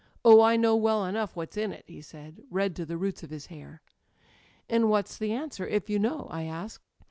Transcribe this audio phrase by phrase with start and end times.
[0.25, 3.29] *Oh, I know well enough what's in it!* he said, red to the roots of
[3.29, 3.83] his hair.
[4.67, 6.81] "*And what's the answer, if you know?' I asked.